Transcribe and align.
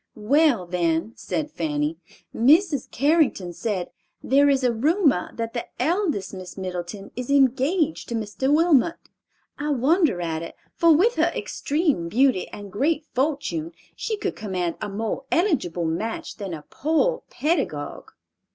"Well, 0.15 0.65
then," 0.65 1.13
said 1.15 1.51
Fanny, 1.51 1.99
"Mrs. 2.35 2.89
Carrington 2.89 3.53
said, 3.53 3.91
'There 4.23 4.49
is 4.49 4.63
a 4.63 4.73
rumor 4.73 5.31
that 5.35 5.53
the 5.53 5.67
eldest 5.79 6.33
Miss 6.33 6.57
Middleton 6.57 7.11
is 7.15 7.29
engaged 7.29 8.09
to 8.09 8.15
Mr. 8.15 8.51
Wilmot. 8.51 8.95
I 9.59 9.69
wonder 9.69 10.19
at 10.19 10.41
it, 10.41 10.55
for 10.75 10.91
with 10.91 11.17
her 11.17 11.31
extreme 11.35 12.09
beauty 12.09 12.47
and 12.47 12.71
great 12.71 13.05
fortune, 13.13 13.73
she 13.95 14.17
could 14.17 14.35
command 14.35 14.73
a 14.81 14.89
more 14.89 15.25
eligible 15.31 15.85
match 15.85 16.37
than 16.37 16.55
a 16.55 16.65
poor 16.67 17.21
pedagogue. 17.29 18.09